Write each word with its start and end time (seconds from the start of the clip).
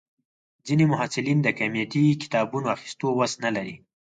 ځینې 0.65 0.85
محصلین 0.91 1.39
د 1.43 1.47
قیمتي 1.59 2.03
کتابونو 2.23 2.67
اخیستو 2.75 3.07
وس 3.19 3.33
نه 3.43 3.49
لري. 3.55 3.75